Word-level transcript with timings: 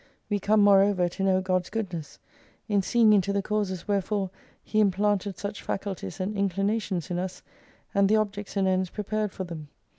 We 0.31 0.39
come 0.39 0.61
moreover 0.61 1.07
to 1.07 1.23
know 1.23 1.41
God's 1.41 1.69
goodness, 1.69 2.17
in 2.67 2.81
seeing 2.81 3.13
into 3.13 3.31
the 3.31 3.43
causes 3.43 3.87
wherefore 3.87 4.31
He 4.63 4.79
implanted 4.79 5.37
such 5.37 5.61
faculties 5.61 6.19
and 6.19 6.35
inclinations 6.35 7.11
in 7.11 7.19
us, 7.19 7.43
and 7.93 8.09
the 8.09 8.15
objects 8.17 8.57
and 8.57 8.67
ends 8.67 8.89
prepared 8.89 9.31
for 9.31 9.43
them. 9.43 9.67